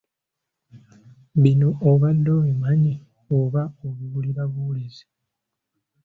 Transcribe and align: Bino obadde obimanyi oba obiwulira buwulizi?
Bino 1.41 1.69
obadde 1.89 2.29
obimanyi 2.39 2.93
oba 3.39 3.63
obiwulira 3.87 4.43
buwulizi? 4.51 5.05